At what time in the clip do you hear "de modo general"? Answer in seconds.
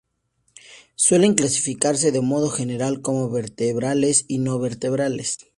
2.11-3.03